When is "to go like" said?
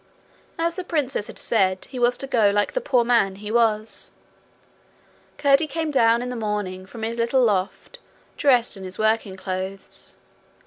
2.17-2.73